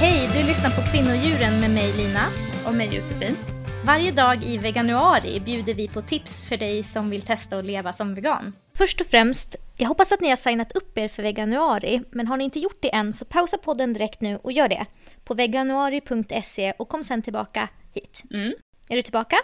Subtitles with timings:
[0.00, 2.26] Du lyssnar på Kvinnodjuren med mig Lina.
[2.66, 3.36] Och mig Josefin.
[3.84, 7.92] Varje dag i veganuari bjuder vi på tips för dig som vill testa att leva
[7.92, 8.52] som vegan.
[8.74, 12.36] Först och främst, jag hoppas att ni har signat upp er för veganuari, men har
[12.36, 14.86] ni inte gjort det än så pausa podden direkt nu och gör det
[15.24, 18.22] på veganuari.se och kom sen tillbaka hit.
[18.30, 18.54] Mm.
[18.88, 19.36] Är du tillbaka?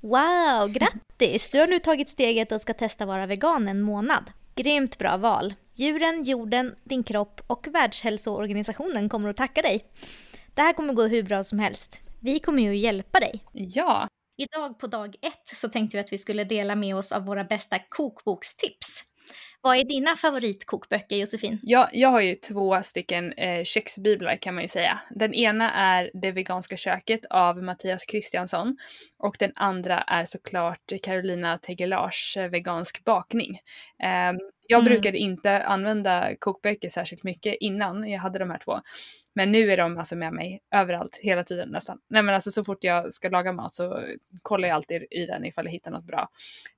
[0.00, 1.48] Wow, grattis!
[1.48, 4.30] Du har nu tagit steget och ska testa vara vegan en månad.
[4.54, 5.54] Grymt bra val.
[5.78, 9.84] Djuren, jorden, din kropp och Världshälsoorganisationen kommer att tacka dig.
[10.54, 12.00] Det här kommer gå hur bra som helst.
[12.20, 13.40] Vi kommer ju hjälpa dig.
[13.52, 14.08] Ja.
[14.36, 17.44] Idag på dag ett så tänkte vi att vi skulle dela med oss av våra
[17.44, 19.04] bästa kokbokstips.
[19.60, 21.58] Vad är dina favoritkokböcker Josefin?
[21.62, 25.00] Ja, jag har ju två stycken eh, köksbiblar kan man ju säga.
[25.10, 28.76] Den ena är Det veganska köket av Mattias Kristiansson
[29.18, 33.60] och den andra är såklart Carolina Tegelars eh, Vegansk bakning.
[34.02, 34.32] Eh,
[34.68, 34.92] jag Mm.
[34.92, 38.80] brukade inte använda kokböcker särskilt mycket innan jag hade de här två.
[39.34, 41.98] Men nu är de alltså med mig överallt, hela tiden nästan.
[42.08, 44.02] Nej men alltså så fort jag ska laga mat så
[44.42, 46.28] kollar jag alltid i den ifall jag hittar något bra.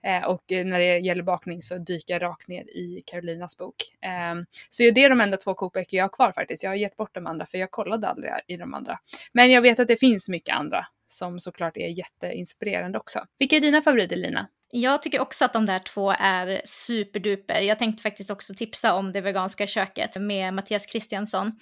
[0.04, 3.74] Eh, och eh, när det gäller bakning så dyker jag rakt ner i Carolinas bok.
[4.00, 4.34] Eh,
[4.68, 6.62] så det är de enda två kokböcker jag har kvar faktiskt.
[6.62, 8.98] Jag har gett bort de andra för jag kollade aldrig i de andra.
[9.32, 13.24] Men jag vet att det finns mycket andra som såklart är jätteinspirerande också.
[13.38, 14.48] Vilka är dina favoriter Lina?
[14.72, 17.60] Jag tycker också att de där två är superduper.
[17.60, 21.52] Jag tänkte faktiskt också tipsa om Det veganska köket med Mattias Kristiansson.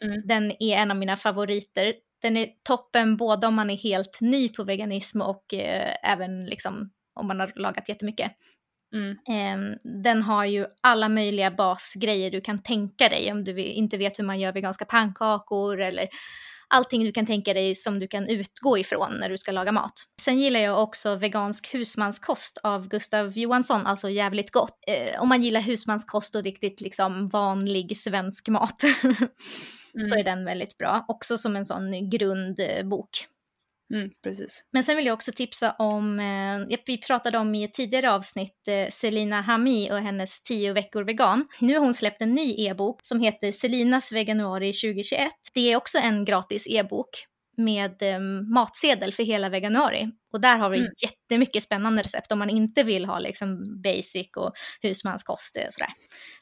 [0.00, 0.22] Mm.
[0.26, 1.94] Den är en av mina favoriter.
[2.22, 6.90] Den är toppen både om man är helt ny på veganism och eh, även liksom
[7.14, 8.32] om man har lagat jättemycket.
[8.94, 9.10] Mm.
[9.10, 14.18] Eh, den har ju alla möjliga basgrejer du kan tänka dig om du inte vet
[14.18, 16.08] hur man gör veganska pannkakor eller
[16.74, 19.92] allting du kan tänka dig som du kan utgå ifrån när du ska laga mat.
[20.22, 24.78] Sen gillar jag också vegansk husmanskost av Gustav Johansson, alltså jävligt gott.
[24.86, 28.80] Eh, om man gillar husmanskost och riktigt liksom vanlig svensk mat
[30.08, 31.04] så är den väldigt bra.
[31.08, 33.26] Också som en sån grundbok.
[33.94, 34.64] Mm, precis.
[34.72, 38.68] Men sen vill jag också tipsa om, eh, vi pratade om i ett tidigare avsnitt,
[38.68, 41.46] eh, Selina Hami och hennes 10 veckor vegan.
[41.60, 45.32] Nu har hon släppt en ny e-bok som heter Selinas veganuari 2021.
[45.54, 47.08] Det är också en gratis e-bok
[47.56, 48.20] med eh,
[48.54, 50.10] matsedel för hela veganuari.
[50.32, 50.90] Och där har vi Mm.
[51.02, 54.52] jättemycket spännande recept om man inte vill ha liksom basic och
[54.82, 55.92] husmanskost och sådär.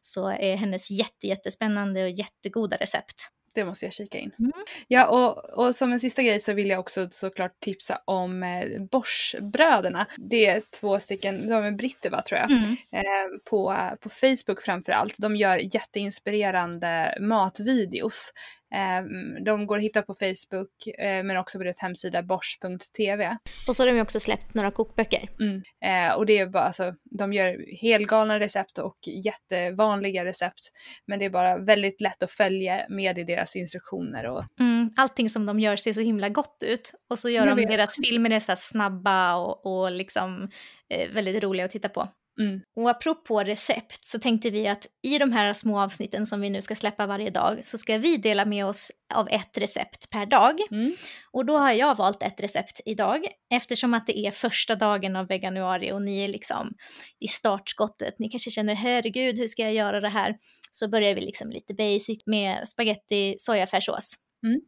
[0.03, 3.15] Så är hennes jätte, jättespännande och jättegoda recept.
[3.55, 4.31] Det måste jag kika in.
[4.39, 4.53] Mm.
[4.89, 8.83] Ja, och, och som en sista grej så vill jag också såklart tipsa om eh,
[8.91, 10.07] Borsbröderna.
[10.17, 12.63] Det är två stycken, de är britter va tror jag, Mm.
[12.93, 15.15] eh, på, på Facebook framför allt.
[15.19, 18.33] De gör jätteinspirerande matvideos.
[18.75, 19.05] Eh,
[19.45, 23.39] de går att hitta på Facebook eh, men också på deras hemsida bors.tv.
[23.69, 25.29] Och så har de också släppt några kokböcker.
[25.41, 25.63] Mm.
[25.85, 30.73] Eh, och det är bara alltså, de gör helgalna recept och jättevanliga recept.
[31.07, 35.29] Men det är bara väldigt lätt att följa med i deras instruktioner och Mm, allting
[35.29, 36.93] som de gör ser så himla gott ut.
[37.11, 40.51] Och så gör de deras filmer är så snabba och, och liksom
[40.89, 42.09] eh, väldigt roliga att titta på.
[42.41, 46.51] Mm, Och apropå recept så tänkte vi att i de här små avsnitten som vi
[46.51, 50.27] nu ska släppa varje dag så ska vi dela med oss av ett recept per
[50.27, 50.61] dag.
[50.71, 50.93] mm.
[51.33, 55.27] Och då har jag valt ett recept idag eftersom att det är första dagen av
[55.27, 56.75] veganuari och ni är liksom
[57.21, 58.19] i startskottet.
[58.19, 60.37] Ni kanske känner herregud hur ska jag göra det här?
[60.73, 64.15] Så börjar vi liksom lite basic med spaghetti sojafärssås.
[64.47, 64.61] Mm.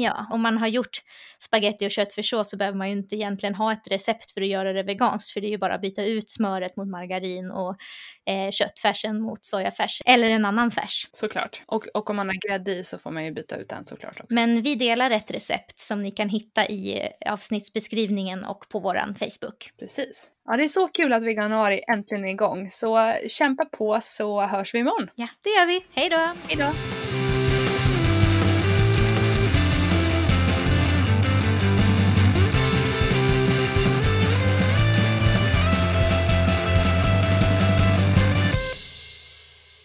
[0.00, 1.02] Ja, om man har gjort
[1.38, 4.72] spaghetti och köttfärssås så behöver man ju inte egentligen ha ett recept för att göra
[4.72, 7.76] det veganskt för det är ju bara att byta ut smöret mot margarin och
[8.26, 11.08] eh, köttfärsen mot sojafärs eller en annan färs.
[11.12, 11.62] Såklart.
[11.66, 14.20] Och, och om man har grädde i så får man ju byta ut den såklart
[14.20, 14.34] också.
[14.34, 19.14] Men vi delar ett recept som ni kan hitta i eh, avsnittsbeskrivningen och på våran
[19.14, 19.70] Facebook.
[19.78, 20.30] Precis.
[20.44, 22.70] Ja, det är så kul att veganuari äntligen är igång.
[22.72, 25.10] Så kämpa på så hörs vi imorgon.
[25.14, 25.84] Ja, det gör vi.
[25.94, 26.30] Hej då!
[26.48, 26.97] Hej då!